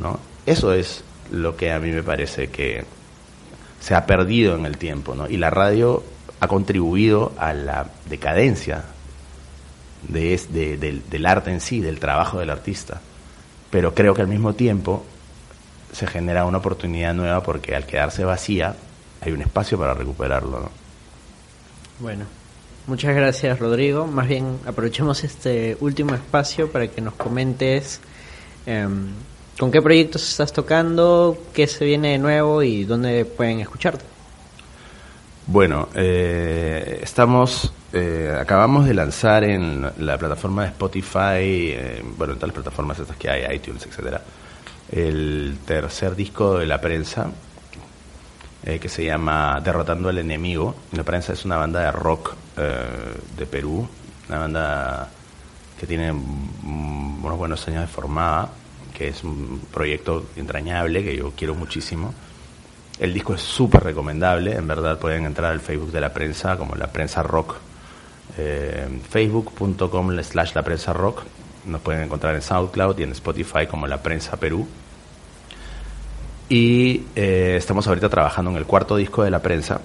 [0.00, 0.18] ¿No?
[0.44, 1.02] Eso es
[1.32, 2.84] lo que a mí me parece que
[3.80, 5.28] se ha perdido en el tiempo, ¿no?
[5.28, 6.02] Y la radio
[6.38, 8.84] ha contribuido a la decadencia
[10.08, 13.00] de de- del, del arte en sí, del trabajo del artista.
[13.70, 15.04] Pero creo que al mismo tiempo
[15.92, 18.76] se genera una oportunidad nueva porque al quedarse vacía
[19.20, 20.60] hay un espacio para recuperarlo.
[20.60, 20.70] ¿no?
[22.00, 22.24] Bueno,
[22.86, 24.06] muchas gracias Rodrigo.
[24.06, 28.00] Más bien aprovechemos este último espacio para que nos comentes
[28.66, 29.08] em,
[29.58, 34.04] con qué proyectos estás tocando, qué se viene de nuevo y dónde pueden escucharte.
[35.48, 42.40] Bueno, eh, estamos, eh, acabamos de lanzar en la plataforma de Spotify, eh, bueno, en
[42.40, 44.20] todas las plataformas estas que hay, iTunes, etcétera,
[44.90, 47.30] el tercer disco de la prensa
[48.64, 50.74] eh, que se llama Derrotando al Enemigo.
[50.92, 53.88] La prensa es una banda de rock eh, de Perú,
[54.28, 55.08] una banda
[55.78, 58.48] que tiene unos buenos años de formada,
[58.92, 62.12] que es un proyecto entrañable que yo quiero muchísimo.
[62.98, 66.74] El disco es súper recomendable, en verdad pueden entrar al Facebook de la prensa como
[66.76, 67.56] la prensa rock,
[68.38, 71.22] eh, facebook.com slash la prensa rock,
[71.66, 74.66] nos pueden encontrar en SoundCloud y en Spotify como la prensa Perú.
[76.48, 79.80] Y eh, estamos ahorita trabajando en el cuarto disco de la prensa,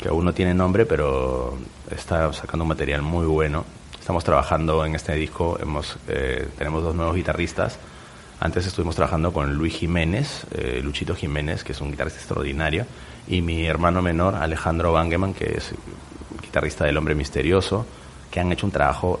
[0.00, 1.58] que aún no tiene nombre, pero
[1.90, 3.64] está sacando un material muy bueno.
[3.98, 7.78] Estamos trabajando en este disco, hemos, eh, tenemos dos nuevos guitarristas.
[8.40, 12.86] Antes estuvimos trabajando con Luis Jiménez, eh, Luchito Jiménez, que es un guitarrista extraordinario,
[13.28, 15.74] y mi hermano menor, Alejandro Bangeman, que es
[16.42, 17.86] guitarrista del Hombre Misterioso,
[18.30, 19.20] que han hecho un trabajo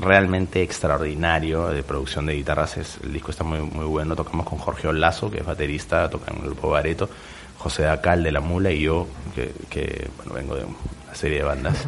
[0.00, 2.76] realmente extraordinario de producción de guitarras.
[2.78, 4.16] Es, el disco está muy, muy bueno.
[4.16, 7.08] Tocamos con Jorge Olazo, que es baterista, toca en el grupo Bareto,
[7.58, 11.44] José Dacal de La Mula y yo, que, que, bueno, vengo de una serie de
[11.44, 11.86] bandas.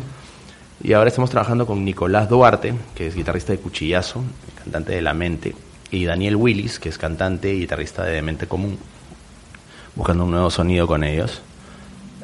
[0.83, 4.23] Y ahora estamos trabajando con Nicolás Duarte, que es guitarrista de Cuchillazo,
[4.63, 5.55] cantante de La Mente,
[5.91, 8.79] y Daniel Willis, que es cantante y guitarrista de Mente Común,
[9.95, 11.41] buscando un nuevo sonido con ellos.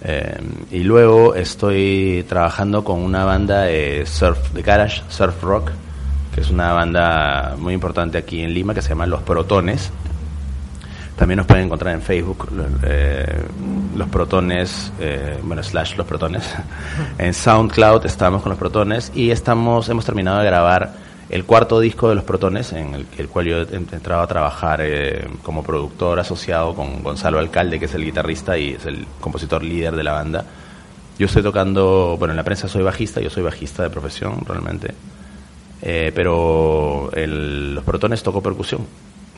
[0.03, 0.41] Eh,
[0.71, 5.71] y luego estoy trabajando con una banda de surf, de garage, surf rock,
[6.35, 9.91] que es una banda muy importante aquí en Lima que se llama Los Protones.
[11.17, 12.49] También nos pueden encontrar en Facebook,
[12.85, 13.43] eh,
[13.97, 16.45] Los Protones, eh, bueno, slash Los Protones.
[17.19, 22.09] en SoundCloud estamos con Los Protones y estamos, hemos terminado de grabar el cuarto disco
[22.09, 26.19] de Los Protones, en el, el cual yo he entrado a trabajar eh, como productor
[26.19, 30.13] asociado con Gonzalo Alcalde, que es el guitarrista y es el compositor líder de la
[30.13, 30.45] banda.
[31.19, 34.95] Yo estoy tocando, bueno, en la prensa soy bajista, yo soy bajista de profesión realmente,
[35.83, 38.87] eh, pero el, Los Protones toco percusión.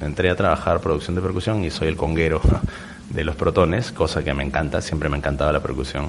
[0.00, 2.40] Entré a trabajar producción de percusión y soy el conguero
[3.10, 6.08] de Los Protones, cosa que me encanta, siempre me ha encantado la percusión.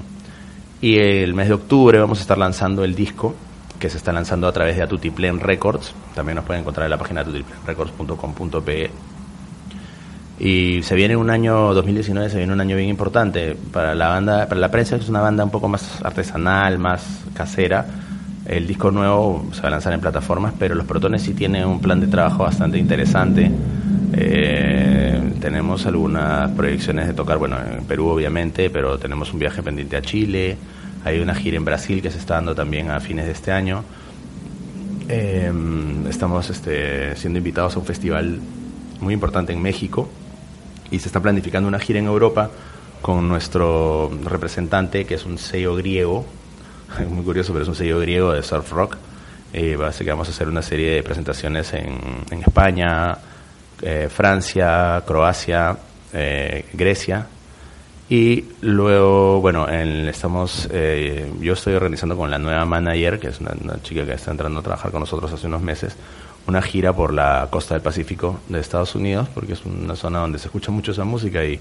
[0.80, 3.34] Y el mes de octubre vamos a estar lanzando el disco
[3.82, 5.94] que se está lanzando a través de Atutiplen Records.
[6.16, 8.92] También nos pueden encontrar en la página atutiplenrecords.com.pe.
[10.40, 14.48] Y se viene un año 2019, se viene un año bien importante para la banda,
[14.48, 17.86] para la prensa es una banda un poco más artesanal, más casera.
[18.46, 21.80] El disco nuevo se va a lanzar en plataformas, pero los Protones sí tienen un
[21.80, 23.52] plan de trabajo bastante interesante.
[24.14, 29.98] Eh, tenemos algunas proyecciones de tocar, bueno, en Perú obviamente, pero tenemos un viaje pendiente
[29.98, 30.58] a Chile,
[31.04, 33.84] hay una gira en Brasil que se está dando también a fines de este año.
[35.10, 35.52] Eh,
[36.10, 38.40] estamos este, siendo invitados a un festival
[39.00, 40.10] muy importante en México
[40.92, 42.52] y se está planificando una gira en Europa
[43.02, 46.26] con nuestro representante, que es un sello griego,
[47.10, 48.98] muy curioso, pero es un sello griego de surf rock.
[49.54, 52.00] Eh, que vamos a hacer una serie de presentaciones en,
[52.30, 53.18] en España,
[53.82, 55.76] eh, Francia, Croacia,
[56.14, 57.28] eh, Grecia.
[58.12, 63.40] Y luego, bueno, en- estamos, eh, yo estoy organizando con la nueva manager, que es
[63.40, 63.54] una,
[63.84, 65.96] chica que está entrando a trabajar con nosotros hace unos meses,
[66.46, 70.40] una gira por la costa del Pacífico de Estados Unidos, porque es una zona donde
[70.40, 71.58] se escucha mucho esa música y,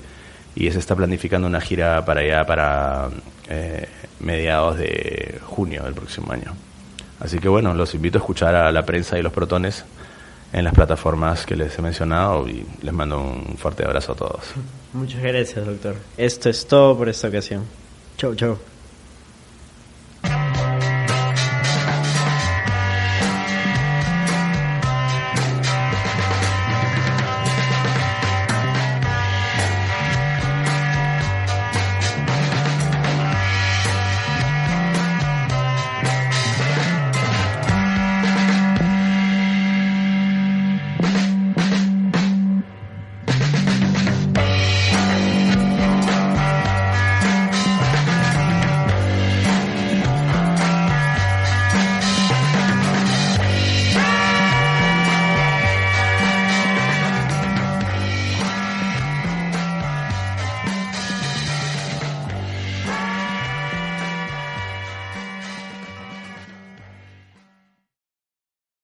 [0.56, 3.10] y se está planificando una gira para allá para
[3.48, 3.86] eh,
[4.18, 6.52] mediados de junio del próximo año.
[7.20, 9.84] Así que bueno, los invito a escuchar a la prensa y los protones
[10.52, 14.40] en las plataformas que les he mencionado y les mando un fuerte abrazo a todos.
[14.92, 15.94] Muchas gracias, doctor.
[16.16, 17.64] Esto es todo por esta ocasión.
[18.16, 18.58] Chau, chau.